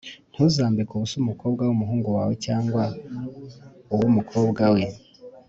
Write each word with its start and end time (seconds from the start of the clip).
Ntuzambike 0.31 0.91
ubusa 0.93 1.15
umukobwa 1.19 1.61
w 1.63 1.71
umuhungu 1.75 2.07
we 2.29 2.33
cyangwa 2.45 2.83
uw 3.93 4.01
umukobwa 4.09 4.63
we 4.73 4.83